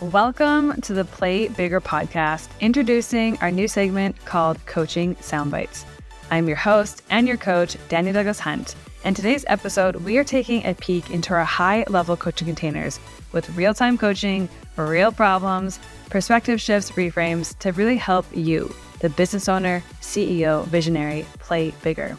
Welcome 0.00 0.80
to 0.80 0.94
the 0.94 1.04
Play 1.04 1.48
Bigger 1.48 1.78
podcast, 1.78 2.48
introducing 2.60 3.36
our 3.42 3.50
new 3.50 3.68
segment 3.68 4.24
called 4.24 4.64
Coaching 4.64 5.14
Soundbites. 5.16 5.84
I'm 6.30 6.48
your 6.48 6.56
host 6.56 7.02
and 7.10 7.28
your 7.28 7.36
coach, 7.36 7.76
Danny 7.90 8.10
Douglas 8.10 8.40
Hunt. 8.40 8.76
And 9.04 9.14
today's 9.14 9.44
episode, 9.46 9.96
we 9.96 10.16
are 10.16 10.24
taking 10.24 10.64
a 10.64 10.72
peek 10.72 11.10
into 11.10 11.34
our 11.34 11.44
high 11.44 11.84
level 11.90 12.16
coaching 12.16 12.46
containers 12.46 12.98
with 13.32 13.54
real 13.54 13.74
time 13.74 13.98
coaching, 13.98 14.48
real 14.78 15.12
problems, 15.12 15.78
perspective 16.08 16.62
shifts, 16.62 16.92
reframes 16.92 17.58
to 17.58 17.72
really 17.72 17.98
help 17.98 18.24
you, 18.32 18.74
the 19.00 19.10
business 19.10 19.50
owner, 19.50 19.82
CEO, 20.00 20.64
visionary, 20.68 21.26
play 21.40 21.74
bigger. 21.82 22.16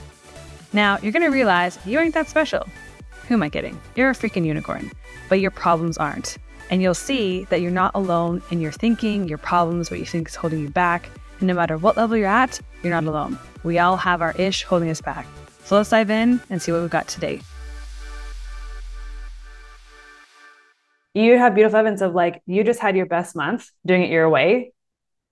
Now, 0.71 0.99
you're 1.01 1.11
going 1.11 1.25
to 1.25 1.35
realize 1.35 1.79
you 1.83 1.99
ain't 1.99 2.13
that 2.13 2.29
special. 2.29 2.63
Who 3.27 3.33
am 3.33 3.41
I 3.41 3.49
kidding? 3.49 3.81
You're 3.95 4.11
a 4.11 4.13
freaking 4.13 4.45
unicorn, 4.45 4.91
but 5.29 5.39
your 5.39 5.49
problems 5.49 5.97
aren't. 5.97 6.37
And 6.71 6.81
you'll 6.81 6.93
see 6.93 7.43
that 7.45 7.59
you're 7.59 7.69
not 7.69 7.91
alone 7.95 8.41
in 8.49 8.61
your 8.61 8.71
thinking, 8.71 9.27
your 9.27 9.37
problems, 9.37 9.91
what 9.91 9.99
you 9.99 10.05
think 10.05 10.29
is 10.29 10.35
holding 10.35 10.61
you 10.61 10.69
back. 10.69 11.09
And 11.39 11.47
no 11.47 11.53
matter 11.53 11.77
what 11.77 11.97
level 11.97 12.15
you're 12.15 12.27
at, 12.27 12.61
you're 12.81 12.93
not 12.93 13.03
alone. 13.03 13.37
We 13.63 13.77
all 13.77 13.97
have 13.97 14.21
our 14.21 14.31
ish 14.37 14.63
holding 14.63 14.89
us 14.89 15.01
back. 15.01 15.27
So 15.65 15.75
let's 15.75 15.89
dive 15.89 16.09
in 16.09 16.39
and 16.49 16.61
see 16.61 16.71
what 16.71 16.79
we've 16.79 16.89
got 16.89 17.09
today. 17.09 17.41
You 21.13 21.37
have 21.37 21.55
beautiful 21.55 21.77
evidence 21.77 21.99
of 21.99 22.13
like 22.13 22.41
you 22.45 22.63
just 22.63 22.79
had 22.79 22.95
your 22.95 23.05
best 23.05 23.35
month 23.35 23.69
doing 23.85 24.03
it 24.03 24.09
your 24.09 24.29
way. 24.29 24.71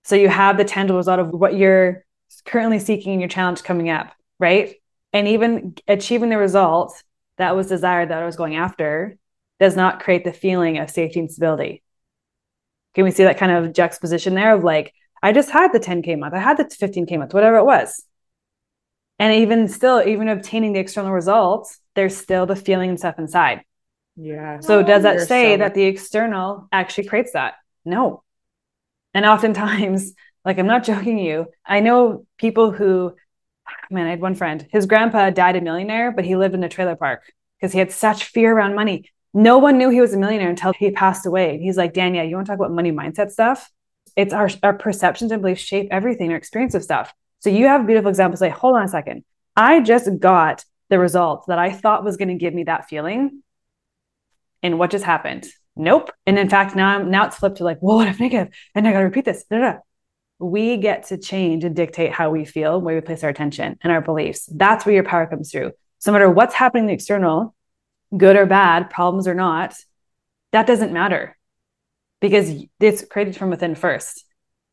So 0.04 0.16
you 0.16 0.28
have 0.28 0.58
the 0.58 0.64
tangible 0.64 0.98
result 0.98 1.20
of 1.20 1.30
what 1.30 1.56
you're 1.56 2.04
currently 2.44 2.78
seeking 2.78 3.14
in 3.14 3.20
your 3.20 3.30
challenge 3.30 3.62
coming 3.62 3.88
up, 3.88 4.12
right? 4.38 4.74
And 5.14 5.26
even 5.26 5.74
achieving 5.88 6.28
the 6.28 6.36
result 6.36 7.02
that 7.38 7.56
was 7.56 7.66
desired 7.68 8.10
that 8.10 8.22
I 8.22 8.26
was 8.26 8.36
going 8.36 8.56
after 8.56 9.16
does 9.60 9.76
not 9.76 10.00
create 10.00 10.24
the 10.24 10.32
feeling 10.32 10.78
of 10.78 10.90
safety 10.90 11.20
and 11.20 11.30
stability. 11.30 11.82
Can 12.94 13.04
we 13.04 13.12
see 13.12 13.24
that 13.24 13.38
kind 13.38 13.52
of 13.52 13.72
juxtaposition 13.72 14.34
there 14.34 14.54
of 14.54 14.64
like, 14.64 14.92
I 15.22 15.32
just 15.32 15.50
had 15.50 15.72
the 15.72 15.78
10K 15.78 16.18
month, 16.18 16.34
I 16.34 16.38
had 16.38 16.56
the 16.56 16.64
15K 16.64 17.18
month, 17.18 17.34
whatever 17.34 17.58
it 17.58 17.64
was. 17.64 18.02
And 19.18 19.34
even 19.34 19.68
still, 19.68 20.02
even 20.02 20.28
obtaining 20.28 20.72
the 20.72 20.80
external 20.80 21.12
results, 21.12 21.78
there's 21.94 22.16
still 22.16 22.46
the 22.46 22.56
feeling 22.56 22.88
and 22.88 22.98
stuff 22.98 23.18
inside. 23.18 23.60
Yeah. 24.16 24.60
So 24.60 24.82
does 24.82 25.02
that 25.02 25.28
say 25.28 25.54
so... 25.54 25.58
that 25.58 25.74
the 25.74 25.84
external 25.84 26.66
actually 26.72 27.06
creates 27.06 27.32
that? 27.32 27.54
No. 27.84 28.22
And 29.12 29.26
oftentimes, 29.26 30.14
like 30.44 30.58
I'm 30.58 30.66
not 30.66 30.84
joking 30.84 31.18
you, 31.18 31.46
I 31.66 31.80
know 31.80 32.24
people 32.38 32.72
who 32.72 33.14
man, 33.90 34.06
I 34.06 34.10
had 34.10 34.20
one 34.20 34.34
friend. 34.34 34.66
His 34.70 34.86
grandpa 34.86 35.30
died 35.30 35.56
a 35.56 35.60
millionaire, 35.60 36.12
but 36.12 36.24
he 36.24 36.36
lived 36.36 36.54
in 36.54 36.64
a 36.64 36.68
trailer 36.68 36.96
park 36.96 37.22
because 37.58 37.72
he 37.72 37.78
had 37.78 37.92
such 37.92 38.24
fear 38.24 38.52
around 38.52 38.74
money. 38.74 39.10
No 39.32 39.58
one 39.58 39.78
knew 39.78 39.90
he 39.90 40.00
was 40.00 40.12
a 40.12 40.18
millionaire 40.18 40.50
until 40.50 40.72
he 40.72 40.90
passed 40.90 41.26
away. 41.26 41.58
He's 41.58 41.76
like, 41.76 41.92
Danielle, 41.92 42.24
you 42.24 42.34
want 42.34 42.46
to 42.46 42.52
talk 42.52 42.58
about 42.58 42.72
money 42.72 42.92
mindset 42.92 43.30
stuff? 43.30 43.70
It's 44.16 44.32
our, 44.32 44.50
our 44.62 44.72
perceptions 44.72 45.30
and 45.30 45.40
beliefs 45.40 45.62
shape 45.62 45.88
everything, 45.90 46.30
our 46.30 46.36
experience 46.36 46.74
of 46.74 46.82
stuff. 46.82 47.14
So 47.38 47.48
you 47.50 47.66
have 47.66 47.86
beautiful 47.86 48.08
examples 48.08 48.40
like, 48.40 48.52
hold 48.52 48.76
on 48.76 48.82
a 48.82 48.88
second. 48.88 49.24
I 49.56 49.80
just 49.80 50.08
got 50.18 50.64
the 50.88 50.98
result 50.98 51.46
that 51.46 51.58
I 51.58 51.70
thought 51.70 52.04
was 52.04 52.16
going 52.16 52.28
to 52.28 52.34
give 52.34 52.52
me 52.52 52.64
that 52.64 52.88
feeling. 52.88 53.42
And 54.62 54.78
what 54.78 54.90
just 54.90 55.04
happened? 55.04 55.46
Nope. 55.76 56.10
And 56.26 56.38
in 56.38 56.50
fact, 56.50 56.74
now 56.74 56.88
I'm 56.88 57.10
now 57.10 57.26
it's 57.26 57.36
flipped 57.36 57.58
to 57.58 57.64
like, 57.64 57.78
well, 57.80 57.96
what 57.96 58.08
if 58.08 58.18
negative? 58.20 58.52
And 58.74 58.86
I 58.86 58.92
got 58.92 58.98
to 58.98 59.04
repeat 59.04 59.24
this. 59.24 59.44
Da, 59.44 59.58
da, 59.58 59.72
da 59.72 59.78
we 60.40 60.78
get 60.78 61.06
to 61.08 61.18
change 61.18 61.64
and 61.64 61.76
dictate 61.76 62.12
how 62.12 62.30
we 62.30 62.44
feel, 62.44 62.80
where 62.80 62.94
we 62.94 63.00
place 63.02 63.22
our 63.22 63.30
attention 63.30 63.78
and 63.82 63.92
our 63.92 64.00
beliefs. 64.00 64.48
That's 64.52 64.86
where 64.86 64.94
your 64.94 65.04
power 65.04 65.26
comes 65.26 65.52
through. 65.52 65.72
So, 65.98 66.10
no 66.10 66.18
matter 66.18 66.30
what's 66.30 66.54
happening 66.54 66.84
in 66.84 66.88
the 66.88 66.94
external, 66.94 67.54
good 68.16 68.36
or 68.36 68.46
bad, 68.46 68.90
problems 68.90 69.28
or 69.28 69.34
not, 69.34 69.74
that 70.52 70.66
doesn't 70.66 70.92
matter 70.92 71.36
because 72.20 72.52
it's 72.80 73.04
created 73.04 73.36
from 73.36 73.50
within 73.50 73.74
first. 73.74 74.24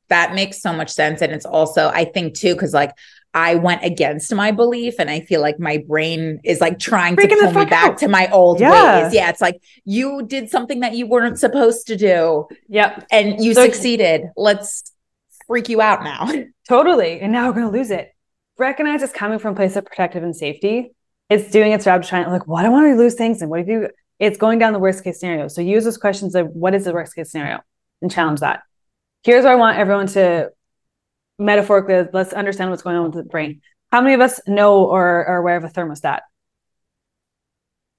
That 0.09 0.33
makes 0.33 0.61
so 0.61 0.71
much 0.73 0.89
sense. 0.89 1.21
And 1.21 1.31
it's 1.31 1.45
also, 1.45 1.89
I 1.89 2.05
think, 2.05 2.33
too, 2.33 2.53
because 2.53 2.73
like 2.73 2.93
I 3.33 3.55
went 3.55 3.83
against 3.83 4.33
my 4.33 4.52
belief 4.52 4.95
and 4.99 5.09
I 5.09 5.20
feel 5.20 5.42
like 5.42 5.59
my 5.59 5.83
brain 5.87 6.39
is 6.43 6.61
like 6.61 6.80
trying 6.80 7.15
Freaking 7.15 7.39
to 7.39 7.52
pull 7.52 7.64
me 7.64 7.65
back 7.65 7.92
out. 7.92 7.98
to 7.99 8.08
my 8.08 8.30
old 8.31 8.59
yeah. 8.59 9.03
ways. 9.03 9.14
Yeah. 9.14 9.30
It's 9.30 9.42
like 9.42 9.61
you 9.83 10.25
did 10.25 10.49
something 10.49 10.80
that 10.80 10.93
you 10.93 11.08
weren't 11.08 11.37
supposed 11.37 11.87
to 11.87 11.95
do. 11.98 12.48
Yep. 12.69 13.08
And 13.11 13.43
you 13.43 13.54
so 13.54 13.65
succeeded. 13.65 14.23
Let's 14.37 14.92
freak 15.45 15.69
you 15.69 15.81
out 15.81 16.04
now. 16.04 16.31
totally. 16.69 17.19
And 17.19 17.31
now 17.31 17.48
we're 17.48 17.54
going 17.54 17.71
to 17.71 17.77
lose 17.77 17.92
it. 17.92 18.14
Recognize 18.58 19.04
it's 19.04 19.14
coming 19.14 19.39
from 19.39 19.54
a 19.54 19.55
place 19.55 19.75
of 19.75 19.86
protective 19.86 20.23
and 20.23 20.36
safety. 20.36 20.95
It's 21.30 21.52
doing 21.52 21.71
its 21.71 21.86
job 21.86 22.04
trying 22.04 22.27
like, 22.30 22.48
what? 22.48 22.61
Do 22.61 22.67
I 22.67 22.70
want 22.70 22.88
to 22.88 22.95
lose 22.95 23.15
things. 23.15 23.42
And 23.42 23.49
what 23.49 23.60
if 23.60 23.67
you, 23.67 23.89
it's 24.20 24.38
going 24.38 24.60
down 24.60 24.73
the 24.73 24.80
worst 24.80 25.04
case 25.04 25.20
scenario. 25.20 25.48
So 25.48 25.61
use 25.61 25.83
those 25.83 25.98
questions 25.98 26.36
of 26.36 26.48
what 26.48 26.73
is 26.73 26.86
the 26.86 26.93
worst 26.93 27.15
case 27.15 27.32
scenario 27.32 27.60
and 28.02 28.11
challenge 28.11 28.39
that. 28.39 28.61
Here's 29.23 29.43
where 29.43 29.54
I 29.54 29.55
want 29.55 29.77
everyone 29.77 30.08
to 30.08 30.52
metaphorically, 31.37 32.10
let's 32.14 32.33
understand 32.33 32.70
what's 32.70 32.82
going 32.82 32.95
on 32.95 33.05
with 33.05 33.14
the 33.14 33.23
brain. 33.23 33.61
How 33.92 34.02
many 34.02 34.14
of 34.14 34.21
us 34.21 34.39
know 34.48 34.86
or 34.86 35.26
are 35.26 35.37
aware 35.37 35.58
of 35.58 35.64
a 35.64 35.70
thermostat? 35.70 36.21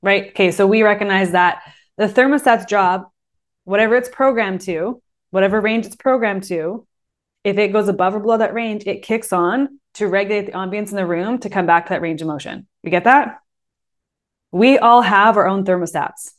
Right. 0.03 0.29
Okay. 0.29 0.51
So 0.51 0.67
we 0.67 0.83
recognize 0.83 1.33
that 1.33 1.63
the 1.97 2.07
thermostat's 2.07 2.67
job, 2.67 3.07
whatever 3.65 3.97
it's 3.97 4.09
programmed 4.09 4.61
to, 4.63 5.03
whatever 5.31 5.61
range 5.61 5.87
it's 5.87 5.97
programmed 5.97 6.45
to, 6.45 6.87
if 7.45 7.59
it 7.59 7.73
goes 7.73 7.89
above 7.89 8.15
or 8.15 8.21
below 8.21 8.39
that 8.39 8.55
range, 8.55 8.85
it 8.87 9.03
kicks 9.03 9.33
on 9.33 9.81
to 9.95 10.07
regulate 10.07 10.47
the 10.47 10.53
ambience 10.53 10.91
in 10.91 10.97
the 10.97 11.07
room 11.07 11.39
to 11.39 11.49
come 11.49 11.67
back 11.67 11.87
to 11.87 11.91
that 11.91 12.03
range 12.03 12.21
of 12.21 12.29
motion. 12.29 12.67
You 12.89 12.91
get 12.91 13.05
that? 13.05 13.41
We 14.51 14.79
all 14.79 15.03
have 15.03 15.37
our 15.37 15.47
own 15.47 15.67
thermostats 15.67 16.31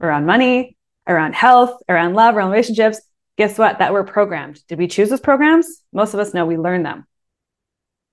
around 0.00 0.24
money, 0.24 0.78
around 1.06 1.34
health, 1.34 1.78
around 1.90 2.14
love, 2.14 2.34
around 2.34 2.52
relationships. 2.52 3.02
Guess 3.36 3.58
what? 3.58 3.80
That 3.80 3.92
we're 3.92 4.04
programmed. 4.04 4.66
Did 4.66 4.78
we 4.78 4.88
choose 4.88 5.10
those 5.10 5.20
programs? 5.20 5.82
Most 5.92 6.14
of 6.14 6.20
us 6.20 6.32
know 6.32 6.46
we 6.46 6.56
learned 6.56 6.86
them. 6.86 7.06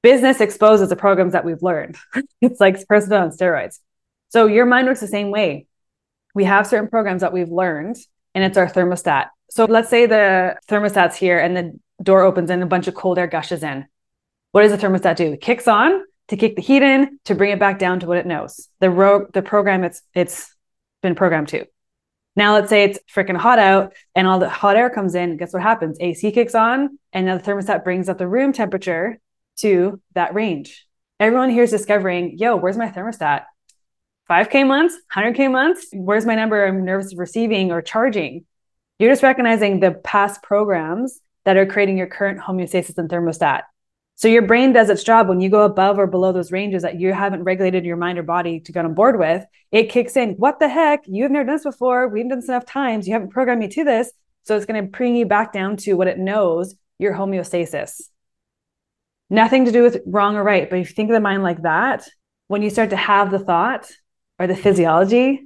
Business 0.04 0.42
exposes 0.42 0.90
the 0.90 0.98
programs 0.98 1.32
that 1.32 1.46
we've 1.46 1.64
learned. 1.64 1.96
it's 2.42 2.60
like 2.60 2.86
personal 2.90 3.22
on 3.22 3.30
steroids. 3.30 3.80
So 4.28 4.48
your 4.48 4.66
mind 4.66 4.88
works 4.88 5.00
the 5.00 5.08
same 5.08 5.32
way. 5.32 5.68
We 6.36 6.44
have 6.44 6.68
certain 6.68 6.90
programs 6.90 7.22
that 7.22 7.32
we've 7.32 7.48
learned, 7.48 7.96
and 8.36 8.44
it's 8.44 8.58
our 8.58 8.68
thermostat. 8.68 9.28
So 9.50 9.64
let's 9.64 9.90
say 9.90 10.08
the 10.08 10.58
thermostat's 10.68 11.16
here 11.16 11.40
and 11.40 11.56
the 11.56 11.80
door 12.04 12.24
opens 12.24 12.50
and 12.50 12.62
a 12.62 12.66
bunch 12.66 12.90
of 12.90 12.96
cold 12.96 13.18
air 13.18 13.28
gushes 13.28 13.64
in. 13.64 13.86
What 14.52 14.64
does 14.64 14.78
the 14.78 14.78
thermostat 14.78 15.16
do? 15.16 15.32
It 15.32 15.40
kicks 15.40 15.70
on 15.70 16.04
to 16.28 16.38
kick 16.38 16.56
the 16.56 16.62
heat 16.62 16.84
in 16.84 17.20
to 17.26 17.36
bring 17.36 17.52
it 17.52 17.60
back 17.60 17.80
down 17.80 18.00
to 18.02 18.08
what 18.08 18.18
it 18.18 18.26
knows. 18.26 18.70
The 18.80 18.90
ro- 18.90 19.28
the 19.34 19.42
program 19.42 19.84
it's 19.84 20.02
it's 20.14 20.54
been 21.02 21.16
programmed 21.16 21.50
to. 21.50 21.66
Now 22.36 22.54
let's 22.54 22.70
say 22.70 22.84
it's 22.84 23.00
freaking 23.14 23.38
hot 23.38 23.60
out 23.60 23.94
and 24.14 24.28
all 24.28 24.40
the 24.40 24.50
hot 24.50 24.76
air 24.76 24.90
comes 24.90 25.16
in. 25.16 25.38
Guess 25.38 25.54
what 25.54 25.64
happens? 25.64 25.98
AC 26.00 26.32
kicks 26.32 26.54
on 26.54 27.00
and 27.14 27.26
now 27.26 27.38
the 27.38 27.44
thermostat 27.44 27.84
brings 27.84 28.10
up 28.10 28.18
the 28.18 28.28
room 28.28 28.54
temperature 28.54 29.20
to 29.58 30.00
that 30.14 30.34
range. 30.34 30.86
Everyone 31.20 31.50
here 31.50 31.64
is 31.64 31.72
discovering, 31.72 32.38
yo, 32.38 32.56
where's 32.56 32.78
my 32.78 32.90
thermostat? 32.90 33.46
5K 34.30 34.68
months, 34.68 34.96
100K 35.16 35.52
months? 35.52 35.88
Where's 35.94 36.26
my 36.26 36.36
number 36.36 36.64
I'm 36.66 36.86
nervous 36.86 37.14
of 37.14 37.20
receiving 37.20 37.72
or 37.72 37.82
charging? 37.82 38.46
You're 39.00 39.12
just 39.12 39.24
recognizing 39.24 39.80
the 39.80 39.92
past 39.92 40.44
programs 40.44 41.20
that 41.46 41.58
are 41.58 41.66
creating 41.66 41.98
your 41.98 42.08
current 42.08 42.40
homeostasis 42.40 42.98
and 42.98 43.10
thermostat. 43.10 43.64
So 44.18 44.28
your 44.28 44.42
brain 44.42 44.74
does 44.74 44.90
its 44.90 45.04
job 45.04 45.30
when 45.30 45.42
you 45.42 45.50
go 45.50 45.62
above 45.62 46.00
or 46.00 46.08
below 46.08 46.32
those 46.32 46.52
ranges 46.52 46.82
that 46.82 47.00
you 47.00 47.14
haven't 47.14 47.44
regulated 47.44 47.86
your 47.86 47.98
mind 47.98 48.18
or 48.18 48.24
body 48.24 48.60
to 48.62 48.72
get 48.72 48.84
on 48.84 48.96
board 48.96 49.20
with. 49.20 49.46
It 49.72 49.92
kicks 49.92 50.18
in. 50.18 50.32
What 50.32 50.60
the 50.60 50.68
heck? 50.68 51.04
You 51.06 51.22
have 51.22 51.32
never 51.32 51.46
done 51.46 51.56
this 51.58 51.64
before. 51.64 52.08
We've 52.08 52.28
done 52.28 52.40
this 52.40 52.50
enough 52.50 52.66
times. 52.66 53.08
You 53.08 53.14
haven't 53.14 53.30
programmed 53.30 53.60
me 53.60 53.68
to 53.68 53.84
this. 53.84 54.12
So 54.42 54.58
it's 54.58 54.66
going 54.66 54.84
to 54.84 54.90
bring 54.90 55.16
you 55.16 55.28
back 55.28 55.54
down 55.54 55.78
to 55.78 55.94
what 55.94 56.08
it 56.08 56.18
knows 56.18 56.74
your 56.98 57.14
homeostasis. 57.14 58.02
Nothing 59.30 59.66
to 59.66 59.72
do 59.72 59.84
with 59.84 60.02
wrong 60.08 60.36
or 60.36 60.44
right. 60.44 60.68
But 60.68 60.80
if 60.80 60.90
you 60.90 60.96
think 60.96 61.12
of 61.12 61.14
the 61.14 61.20
mind 61.20 61.44
like 61.44 61.62
that, 61.62 62.08
when 62.48 62.64
you 62.64 62.72
start 62.72 62.90
to 62.90 62.96
have 62.96 63.30
the 63.30 63.38
thought 63.38 63.88
or 64.40 64.48
the 64.48 64.56
physiology, 64.56 65.44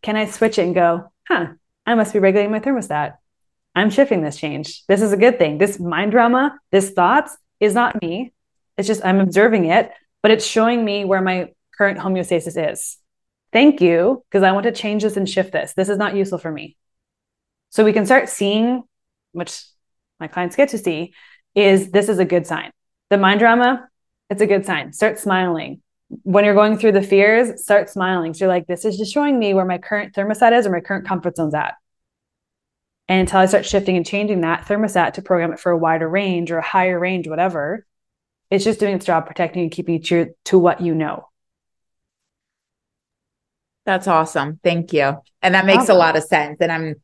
can 0.00 0.16
I 0.16 0.24
switch 0.24 0.58
it 0.58 0.62
and 0.62 0.74
go, 0.74 1.12
huh, 1.28 1.48
I 1.84 1.94
must 1.94 2.14
be 2.14 2.20
regulating 2.20 2.52
my 2.52 2.60
thermostat? 2.60 3.16
I'm 3.74 3.90
shifting 3.90 4.22
this 4.22 4.38
change. 4.38 4.86
This 4.86 5.02
is 5.02 5.12
a 5.12 5.16
good 5.18 5.38
thing. 5.38 5.58
This 5.58 5.78
mind 5.78 6.12
drama, 6.12 6.58
this 6.70 6.90
thoughts 6.90 7.36
is 7.62 7.74
not 7.74 8.02
me. 8.02 8.32
It's 8.76 8.88
just 8.88 9.04
I'm 9.04 9.20
observing 9.20 9.66
it, 9.66 9.90
but 10.22 10.32
it's 10.32 10.44
showing 10.44 10.84
me 10.84 11.04
where 11.04 11.22
my 11.22 11.52
current 11.78 11.98
homeostasis 11.98 12.72
is. 12.72 12.98
Thank 13.52 13.80
you, 13.80 14.24
because 14.28 14.42
I 14.42 14.52
want 14.52 14.64
to 14.64 14.72
change 14.72 15.02
this 15.02 15.16
and 15.16 15.28
shift 15.28 15.52
this. 15.52 15.72
This 15.74 15.88
is 15.88 15.98
not 15.98 16.16
useful 16.16 16.38
for 16.38 16.50
me. 16.50 16.76
So 17.70 17.84
we 17.84 17.92
can 17.92 18.04
start 18.04 18.28
seeing, 18.28 18.82
which 19.32 19.62
my 20.18 20.26
clients 20.26 20.56
get 20.56 20.70
to 20.70 20.78
see, 20.78 21.14
is 21.54 21.90
this 21.90 22.08
is 22.08 22.18
a 22.18 22.24
good 22.24 22.46
sign. 22.46 22.72
The 23.10 23.18
mind 23.18 23.40
drama, 23.40 23.88
it's 24.28 24.42
a 24.42 24.46
good 24.46 24.66
sign. 24.66 24.92
Start 24.92 25.18
smiling. 25.18 25.82
When 26.22 26.44
you're 26.44 26.54
going 26.54 26.78
through 26.78 26.92
the 26.92 27.02
fears, 27.02 27.62
start 27.62 27.90
smiling. 27.90 28.34
So 28.34 28.44
you're 28.44 28.54
like, 28.54 28.66
this 28.66 28.84
is 28.84 28.98
just 28.98 29.12
showing 29.12 29.38
me 29.38 29.54
where 29.54 29.64
my 29.64 29.78
current 29.78 30.14
thermostat 30.14 30.52
is 30.58 30.66
or 30.66 30.70
my 30.70 30.80
current 30.80 31.06
comfort 31.06 31.36
zone's 31.36 31.54
at. 31.54 31.74
And 33.08 33.20
until 33.20 33.40
I 33.40 33.46
start 33.46 33.66
shifting 33.66 33.96
and 33.96 34.06
changing 34.06 34.40
that 34.42 34.66
thermostat 34.66 35.14
to 35.14 35.22
program 35.22 35.52
it 35.52 35.60
for 35.60 35.72
a 35.72 35.78
wider 35.78 36.08
range 36.08 36.50
or 36.50 36.58
a 36.58 36.62
higher 36.62 36.98
range, 36.98 37.28
whatever, 37.28 37.84
it's 38.50 38.64
just 38.64 38.80
doing 38.80 38.94
its 38.94 39.06
job 39.06 39.26
protecting 39.26 39.62
and 39.62 39.72
keeping 39.72 39.94
you 39.94 40.00
to, 40.00 40.34
to 40.46 40.58
what 40.58 40.80
you 40.80 40.94
know. 40.94 41.28
That's 43.84 44.06
awesome. 44.06 44.60
Thank 44.62 44.92
you. 44.92 45.16
And 45.42 45.54
that 45.54 45.66
makes 45.66 45.88
a 45.88 45.94
lot 45.94 46.16
of 46.16 46.22
sense. 46.22 46.58
And 46.60 46.70
I'm 46.70 46.94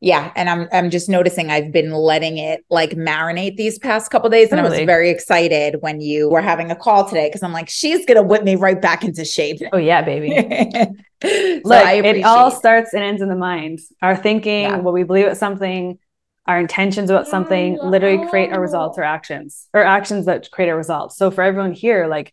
Yeah, 0.00 0.30
and 0.36 0.48
I'm 0.48 0.68
I'm 0.72 0.90
just 0.90 1.08
noticing 1.08 1.50
I've 1.50 1.72
been 1.72 1.90
letting 1.90 2.38
it 2.38 2.64
like 2.70 2.90
marinate 2.90 3.56
these 3.56 3.80
past 3.80 4.12
couple 4.12 4.30
days, 4.30 4.52
and 4.52 4.60
I 4.60 4.62
was 4.62 4.78
very 4.78 5.10
excited 5.10 5.78
when 5.80 6.00
you 6.00 6.28
were 6.28 6.40
having 6.40 6.70
a 6.70 6.76
call 6.76 7.08
today 7.08 7.26
because 7.26 7.42
I'm 7.42 7.52
like, 7.52 7.68
she's 7.68 8.06
gonna 8.06 8.22
whip 8.22 8.44
me 8.44 8.54
right 8.54 8.80
back 8.80 9.02
into 9.02 9.24
shape. 9.24 9.60
Oh 9.72 9.76
yeah, 9.76 10.02
baby. 10.02 10.30
so 11.22 11.60
Look, 11.64 11.84
it 11.84 12.24
all 12.24 12.52
starts 12.52 12.94
and 12.94 13.02
ends 13.02 13.22
in 13.22 13.28
the 13.28 13.36
mind. 13.36 13.80
Our 14.00 14.14
thinking, 14.14 14.62
yeah. 14.62 14.76
what 14.76 14.94
we 14.94 15.02
believe 15.02 15.26
at 15.26 15.36
something, 15.36 15.98
our 16.46 16.60
intentions 16.60 17.10
about 17.10 17.26
something, 17.26 17.76
literally 17.82 18.24
create 18.28 18.52
our 18.52 18.60
results 18.60 18.98
or 18.98 19.02
actions, 19.02 19.68
or 19.74 19.82
actions 19.82 20.26
that 20.26 20.48
create 20.52 20.68
our 20.68 20.76
results. 20.76 21.16
So 21.16 21.32
for 21.32 21.42
everyone 21.42 21.72
here, 21.72 22.06
like, 22.06 22.32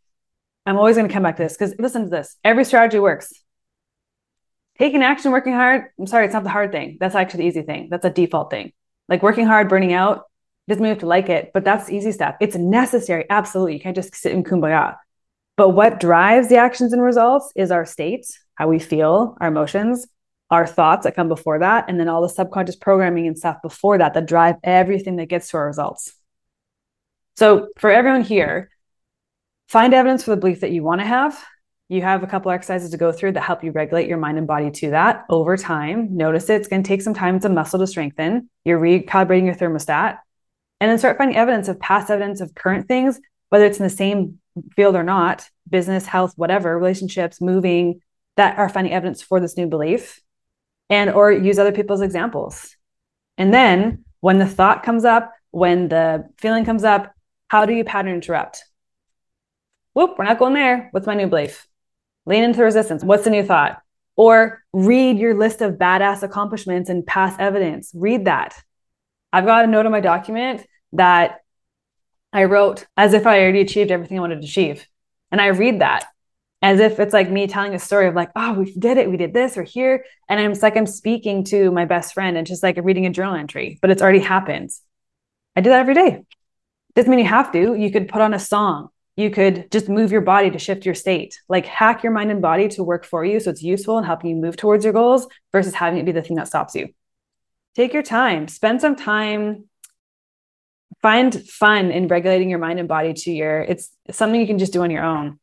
I'm 0.67 0.77
always 0.77 0.97
gonna 0.97 1.09
come 1.09 1.23
back 1.23 1.37
to 1.37 1.43
this 1.43 1.53
because 1.53 1.73
listen 1.79 2.03
to 2.03 2.09
this. 2.09 2.37
Every 2.43 2.63
strategy 2.63 2.99
works 2.99 3.33
taking 4.77 5.03
action, 5.03 5.31
working 5.31 5.53
hard. 5.53 5.85
I'm 5.99 6.07
sorry, 6.07 6.25
it's 6.25 6.33
not 6.33 6.43
the 6.43 6.49
hard 6.49 6.71
thing. 6.71 6.97
That's 6.99 7.15
actually 7.15 7.43
the 7.43 7.47
easy 7.47 7.61
thing. 7.61 7.87
That's 7.89 8.05
a 8.05 8.09
default 8.09 8.51
thing. 8.51 8.73
Like 9.07 9.23
working 9.23 9.45
hard, 9.45 9.69
burning 9.69 9.93
out, 9.93 10.23
doesn't 10.67 10.81
mean 10.81 10.89
you 10.89 10.93
have 10.95 10.99
to 10.99 11.05
like 11.05 11.29
it, 11.29 11.51
but 11.53 11.63
that's 11.63 11.89
easy 11.89 12.11
stuff. 12.11 12.35
It's 12.41 12.55
necessary. 12.55 13.25
Absolutely. 13.29 13.73
You 13.73 13.79
can't 13.79 13.95
just 13.95 14.15
sit 14.15 14.31
in 14.31 14.43
kumbaya. 14.43 14.95
But 15.57 15.69
what 15.69 15.99
drives 15.99 16.49
the 16.49 16.57
actions 16.57 16.91
and 16.91 17.01
results 17.01 17.51
is 17.55 17.71
our 17.71 17.85
state, 17.85 18.25
how 18.55 18.67
we 18.67 18.79
feel, 18.79 19.37
our 19.39 19.47
emotions, 19.47 20.07
our 20.49 20.67
thoughts 20.67 21.05
that 21.05 21.15
come 21.15 21.27
before 21.27 21.59
that, 21.59 21.85
and 21.87 21.99
then 21.99 22.09
all 22.09 22.21
the 22.21 22.29
subconscious 22.29 22.75
programming 22.75 23.27
and 23.27 23.37
stuff 23.37 23.61
before 23.61 23.97
that 23.99 24.13
that 24.15 24.25
drive 24.25 24.55
everything 24.63 25.15
that 25.17 25.27
gets 25.27 25.49
to 25.49 25.57
our 25.57 25.67
results. 25.67 26.13
So 27.37 27.69
for 27.77 27.89
everyone 27.89 28.21
here, 28.21 28.69
find 29.67 29.93
evidence 29.93 30.23
for 30.23 30.31
the 30.31 30.37
belief 30.37 30.61
that 30.61 30.71
you 30.71 30.83
want 30.83 31.01
to 31.01 31.07
have 31.07 31.41
you 31.87 32.01
have 32.01 32.23
a 32.23 32.27
couple 32.27 32.51
exercises 32.51 32.89
to 32.91 32.97
go 32.97 33.11
through 33.11 33.33
that 33.33 33.41
help 33.41 33.63
you 33.63 33.71
regulate 33.71 34.07
your 34.07 34.17
mind 34.17 34.37
and 34.37 34.47
body 34.47 34.71
to 34.71 34.89
that 34.91 35.25
over 35.29 35.55
time. 35.55 36.15
Notice 36.17 36.49
it. 36.49 36.55
It's 36.55 36.67
going 36.67 36.81
to 36.81 36.87
take 36.87 37.01
some 37.01 37.13
time. 37.13 37.35
It's 37.35 37.45
a 37.45 37.49
muscle 37.49 37.79
to 37.79 37.87
strengthen. 37.87 38.49
You're 38.63 38.79
recalibrating 38.79 39.45
your 39.45 39.55
thermostat. 39.55 40.17
And 40.81 40.89
then 40.89 40.97
start 40.97 41.17
finding 41.17 41.37
evidence 41.37 41.67
of 41.67 41.79
past 41.79 42.09
evidence 42.09 42.41
of 42.41 42.55
current 42.55 42.87
things, 42.87 43.19
whether 43.49 43.65
it's 43.65 43.79
in 43.79 43.83
the 43.83 43.89
same 43.89 44.39
field 44.75 44.95
or 44.95 45.03
not 45.03 45.49
business, 45.69 46.05
health, 46.05 46.33
whatever, 46.35 46.77
relationships, 46.77 47.41
moving 47.41 48.01
that 48.35 48.57
are 48.57 48.69
finding 48.69 48.93
evidence 48.93 49.21
for 49.21 49.39
this 49.39 49.57
new 49.57 49.67
belief 49.67 50.21
and 50.89 51.09
or 51.09 51.31
use 51.31 51.57
other 51.57 51.71
people's 51.71 52.01
examples. 52.01 52.75
And 53.37 53.53
then 53.53 54.05
when 54.19 54.39
the 54.39 54.45
thought 54.45 54.83
comes 54.83 55.05
up, 55.05 55.31
when 55.51 55.87
the 55.87 56.29
feeling 56.37 56.65
comes 56.65 56.83
up, 56.83 57.13
how 57.47 57.65
do 57.65 57.73
you 57.73 57.83
pattern 57.83 58.13
interrupt? 58.13 58.63
Whoop, 59.93 60.15
we're 60.17 60.25
not 60.25 60.39
going 60.39 60.53
there. 60.53 60.89
What's 60.91 61.07
my 61.07 61.15
new 61.15 61.27
belief? 61.27 61.67
Lean 62.25 62.43
into 62.43 62.63
resistance. 62.63 63.03
What's 63.03 63.23
the 63.23 63.29
new 63.29 63.43
thought? 63.43 63.81
Or 64.15 64.63
read 64.71 65.17
your 65.17 65.33
list 65.33 65.61
of 65.61 65.73
badass 65.73 66.23
accomplishments 66.23 66.89
and 66.89 67.05
past 67.05 67.39
evidence. 67.39 67.91
Read 67.93 68.25
that. 68.25 68.57
I've 69.33 69.45
got 69.45 69.65
a 69.65 69.67
note 69.67 69.85
on 69.85 69.91
my 69.91 69.99
document 69.99 70.65
that 70.93 71.41
I 72.31 72.45
wrote 72.45 72.85
as 72.95 73.13
if 73.13 73.27
I 73.27 73.41
already 73.41 73.61
achieved 73.61 73.91
everything 73.91 74.17
I 74.17 74.21
wanted 74.21 74.41
to 74.41 74.47
achieve. 74.47 74.87
And 75.31 75.41
I 75.41 75.47
read 75.47 75.81
that 75.81 76.05
as 76.61 76.79
if 76.79 76.99
it's 76.99 77.13
like 77.13 77.29
me 77.29 77.47
telling 77.47 77.75
a 77.75 77.79
story 77.79 78.07
of 78.07 78.15
like, 78.15 78.31
oh, 78.35 78.53
we 78.53 78.73
did 78.73 78.97
it, 78.97 79.09
we 79.09 79.17
did 79.17 79.33
this, 79.33 79.55
we're 79.55 79.63
here. 79.63 80.05
And 80.27 80.39
I'm 80.39 80.53
like, 80.53 80.75
I'm 80.75 80.87
speaking 80.87 81.43
to 81.45 81.71
my 81.71 81.85
best 81.85 82.13
friend 82.13 82.37
and 82.37 82.47
just 82.47 82.63
like 82.63 82.77
reading 82.81 83.05
a 83.05 83.09
journal 83.09 83.35
entry, 83.35 83.77
but 83.81 83.91
it's 83.91 84.01
already 84.01 84.19
happened. 84.19 84.71
I 85.55 85.61
do 85.61 85.69
that 85.69 85.79
every 85.79 85.93
day. 85.93 86.23
Doesn't 86.95 87.09
mean 87.09 87.19
you 87.19 87.25
have 87.25 87.51
to. 87.51 87.75
You 87.75 87.91
could 87.91 88.07
put 88.07 88.21
on 88.21 88.33
a 88.33 88.39
song 88.39 88.89
you 89.17 89.29
could 89.29 89.71
just 89.71 89.87
move 89.87 90.11
your 90.11 90.21
body 90.21 90.49
to 90.51 90.59
shift 90.59 90.85
your 90.85 90.95
state. 90.95 91.39
Like 91.47 91.65
hack 91.65 92.03
your 92.03 92.11
mind 92.11 92.31
and 92.31 92.41
body 92.41 92.67
to 92.69 92.83
work 92.83 93.05
for 93.05 93.23
you 93.23 93.39
so 93.39 93.49
it's 93.49 93.63
useful 93.63 93.97
and 93.97 94.05
helping 94.05 94.29
you 94.29 94.35
move 94.35 94.57
towards 94.57 94.83
your 94.83 94.93
goals 94.93 95.27
versus 95.51 95.73
having 95.73 95.99
it 95.99 96.05
be 96.05 96.11
the 96.11 96.21
thing 96.21 96.35
that 96.35 96.47
stops 96.47 96.75
you. 96.75 96.89
Take 97.75 97.93
your 97.93 98.03
time. 98.03 98.47
Spend 98.47 98.81
some 98.81 98.95
time. 98.95 99.65
Find 101.01 101.47
fun 101.47 101.91
in 101.91 102.07
regulating 102.07 102.49
your 102.49 102.59
mind 102.59 102.79
and 102.79 102.87
body 102.87 103.13
to 103.13 103.31
your 103.31 103.61
it's 103.61 103.89
something 104.11 104.39
you 104.39 104.47
can 104.47 104.59
just 104.59 104.73
do 104.73 104.81
on 104.83 104.91
your 104.91 105.03
own. 105.03 105.39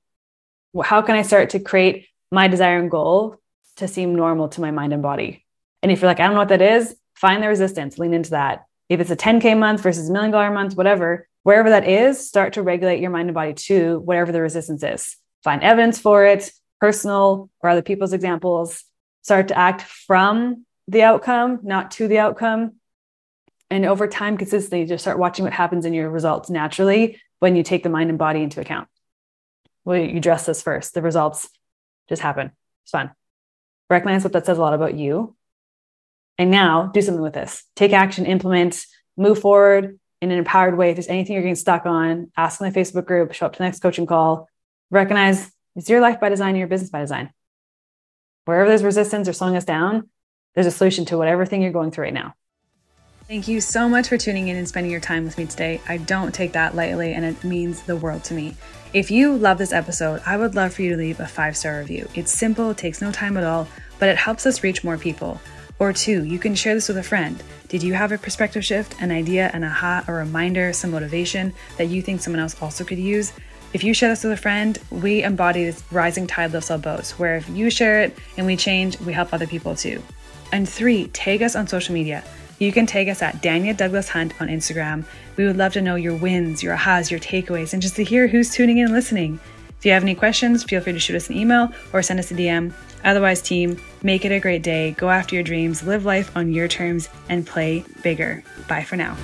How 0.82 1.02
can 1.02 1.14
i 1.14 1.22
start 1.22 1.50
to 1.50 1.60
create 1.60 2.08
my 2.30 2.48
desire 2.48 2.78
and 2.78 2.90
goal 2.90 3.36
to 3.76 3.86
seem 3.86 4.14
normal 4.14 4.48
to 4.50 4.60
my 4.60 4.70
mind 4.70 4.92
and 4.92 5.02
body? 5.02 5.44
And 5.82 5.92
if 5.92 6.00
you're 6.00 6.10
like 6.10 6.20
i 6.20 6.24
don't 6.24 6.34
know 6.34 6.40
what 6.40 6.48
that 6.48 6.62
is 6.62 6.96
find 7.14 7.42
the 7.42 7.48
resistance 7.48 7.98
lean 7.98 8.14
into 8.14 8.30
that. 8.30 8.66
If 8.88 9.00
it's 9.00 9.10
a 9.10 9.16
10k 9.16 9.56
month 9.56 9.82
versus 9.82 10.08
a 10.08 10.12
million 10.12 10.32
dollar 10.32 10.50
month 10.50 10.76
whatever 10.76 11.28
wherever 11.43 11.71
that 11.71 11.89
is, 11.89 12.27
start 12.27 12.55
to 12.55 12.62
regulate 12.62 13.00
your 13.00 13.11
mind 13.11 13.29
and 13.29 13.35
body 13.35 13.55
to 13.55 14.00
whatever 14.00 14.33
the 14.33 14.41
resistance 14.41 14.83
is. 14.83 15.17
Find 15.44 15.62
evidence 15.62 15.99
for 15.99 16.25
it, 16.25 16.50
personal 16.81 17.50
or 17.61 17.71
other 17.71 17.83
people's 17.83 18.12
examples. 18.12 18.85
Start 19.23 19.49
to 19.49 19.59
act 19.59 19.83
from 19.83 20.65
the 20.89 21.03
outcome, 21.03 21.61
not 21.62 21.93
to 21.93 22.09
the 22.09 22.19
outcome. 22.19 22.73
And 23.71 23.85
over 23.87 24.06
time, 24.06 24.37
consistently, 24.37 24.85
just 24.85 25.03
start 25.03 25.19
watching 25.19 25.44
what 25.44 25.53
happens 25.53 25.87
in 25.87 25.94
your 25.94 26.11
results 26.11 26.50
naturally 26.50 27.21
when 27.39 27.56
you 27.56 27.62
take 27.62 27.83
the 27.83 27.89
mind 27.89 28.11
and 28.11 28.19
body 28.19 28.43
into 28.43 28.61
account. 28.61 28.89
Well, 29.85 29.99
you 29.99 30.17
address 30.17 30.47
this 30.47 30.62
first. 30.62 30.94
The 30.94 31.03
results 31.03 31.49
just 32.09 32.23
happen. 32.23 32.53
It's 32.85 32.91
fun. 32.91 33.12
Recognize 33.89 34.25
what 34.25 34.33
that 34.35 34.47
says 34.47 34.59
a 34.59 34.61
lot 34.61 34.75
about 34.75 34.94
you. 34.94 35.35
And 36.39 36.50
now 36.50 36.87
do 36.87 37.00
something 37.00 37.23
with 37.23 37.35
this. 37.35 37.65
Take 37.77 37.93
action, 37.93 38.27
implement, 38.27 38.85
move 39.17 39.39
forward, 39.39 39.99
in 40.22 40.30
an 40.30 40.38
empowered 40.38 40.78
way. 40.78 40.90
If 40.90 40.96
there's 40.96 41.08
anything 41.08 41.34
you're 41.34 41.42
getting 41.42 41.56
stuck 41.56 41.84
on, 41.84 42.30
ask 42.36 42.60
in 42.60 42.72
the 42.72 42.78
Facebook 42.78 43.04
group, 43.04 43.34
show 43.34 43.46
up 43.46 43.54
to 43.54 43.58
the 43.58 43.64
next 43.64 43.80
coaching 43.80 44.06
call, 44.06 44.48
recognize 44.90 45.50
it's 45.74 45.90
your 45.90 46.00
life 46.00 46.20
by 46.20 46.28
design, 46.28 46.54
your 46.54 46.69
business 46.69 46.90
by 46.90 47.00
design. 47.00 47.30
Wherever 48.44 48.69
there's 48.69 48.84
resistance 48.84 49.28
or 49.28 49.32
slowing 49.32 49.56
us 49.56 49.64
down, 49.64 50.08
there's 50.54 50.66
a 50.66 50.70
solution 50.70 51.04
to 51.06 51.19
whatever 51.19 51.44
thing 51.44 51.60
you're 51.60 51.72
going 51.72 51.90
through 51.90 52.04
right 52.04 52.14
now. 52.14 52.34
Thank 53.26 53.48
you 53.48 53.60
so 53.60 53.88
much 53.88 54.08
for 54.08 54.16
tuning 54.16 54.48
in 54.48 54.56
and 54.56 54.69
spending 54.69 54.92
your 54.92 55.00
time 55.00 55.24
with 55.24 55.38
me 55.38 55.46
today. 55.46 55.80
I 55.88 55.96
don't 55.96 56.32
take 56.32 56.52
that 56.52 56.76
lightly 56.76 57.14
and 57.14 57.24
it 57.24 57.42
means 57.42 57.82
the 57.82 57.96
world 57.96 58.22
to 58.24 58.34
me. 58.34 58.54
If 58.92 59.10
you 59.10 59.36
love 59.36 59.58
this 59.58 59.72
episode, 59.72 60.22
I 60.24 60.36
would 60.36 60.54
love 60.54 60.74
for 60.74 60.82
you 60.82 60.90
to 60.90 60.96
leave 60.96 61.19
a 61.19 61.26
five 61.26 61.56
star 61.56 61.78
review. 61.78 62.08
It's 62.14 62.30
simple, 62.30 62.74
takes 62.74 63.00
no 63.00 63.10
time 63.10 63.36
at 63.36 63.44
all, 63.44 63.66
but 63.98 64.08
it 64.08 64.19
helps 64.19 64.46
us 64.46 64.62
reach 64.62 64.84
more 64.84 64.98
people. 64.98 65.40
Or 65.82 65.93
two, 65.93 66.23
you 66.23 66.38
can 66.38 66.55
share 66.55 66.76
this 66.76 66.87
with 66.87 66.99
a 66.99 67.02
friend. 67.02 67.43
Did 67.67 67.82
you 67.82 67.94
have 67.94 68.12
a 68.12 68.17
perspective 68.17 68.64
shift, 68.64 68.94
an 69.02 69.11
idea, 69.11 69.50
an 69.52 69.64
aha, 69.64 70.05
a 70.06 70.12
reminder, 70.12 70.73
some 70.73 70.93
motivation 70.93 71.52
that 71.76 71.87
you 71.87 72.00
think 72.00 72.20
someone 72.20 72.38
else 72.38 72.55
also 72.62 72.84
could 72.84 73.00
use? 73.00 73.32
If 73.73 73.82
you 73.82 73.93
share 73.93 74.08
this 74.08 74.23
with 74.23 74.32
a 74.32 74.37
friend, 74.37 74.79
we 74.93 75.25
embody 75.25 75.64
this 75.64 75.82
rising 75.90 76.29
tide 76.29 76.52
lifts 76.52 76.70
all 76.70 76.79
boats, 76.79 77.19
where 77.19 77.34
if 77.34 77.49
you 77.49 77.69
share 77.69 78.00
it 78.02 78.17
and 78.37 78.46
we 78.46 78.56
change, 78.56 79.00
we 79.00 79.12
help 79.12 79.34
other 79.34 79.49
people 79.49 79.75
too. 79.75 80.00
And 80.52 80.69
three, 80.69 81.08
tag 81.08 81.43
us 81.43 81.56
on 81.56 81.67
social 81.67 81.94
media. 81.94 82.23
You 82.61 82.70
can 82.70 82.87
tag 82.87 83.08
us 83.08 83.20
at 83.20 83.43
Dania 83.43 83.76
Douglas 83.76 84.08
Hunt 84.08 84.41
on 84.41 84.46
Instagram. 84.46 85.05
We 85.36 85.46
would 85.46 85.56
love 85.56 85.72
to 85.72 85.82
know 85.82 85.96
your 85.96 86.15
wins, 86.15 86.62
your 86.62 86.77
ahas, 86.77 87.10
your 87.10 87.19
takeaways, 87.19 87.72
and 87.72 87.82
just 87.82 87.96
to 87.96 88.05
hear 88.05 88.29
who's 88.29 88.55
tuning 88.55 88.79
in 88.79 88.84
and 88.84 88.94
listening. 88.94 89.41
If 89.82 89.86
you 89.86 89.93
have 89.94 90.05
any 90.05 90.15
questions, 90.15 90.62
feel 90.62 90.81
free 90.81 90.93
to 90.93 91.01
shoot 91.01 91.17
us 91.17 91.29
an 91.29 91.36
email 91.36 91.72
or 91.93 92.05
send 92.05 92.20
us 92.20 92.31
a 92.31 92.34
DM. 92.34 92.72
Otherwise, 93.03 93.43
team, 93.43 93.82
make 94.01 94.24
it 94.24 94.31
a 94.31 94.39
great 94.39 94.62
day. 94.62 94.93
Go 94.93 95.10
after 95.10 95.34
your 95.34 95.43
dreams, 95.43 95.82
live 95.82 96.05
life 96.05 96.31
on 96.36 96.53
your 96.53 96.69
terms, 96.69 97.08
and 97.29 97.44
play 97.44 97.84
bigger. 98.01 98.44
Bye 98.69 98.84
for 98.84 98.94
now. 98.94 99.17